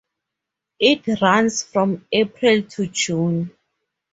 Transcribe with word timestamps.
It 0.79 1.21
runs 1.21 1.61
from 1.61 2.07
April 2.11 2.63
to 2.63 2.87
June. 2.87 3.51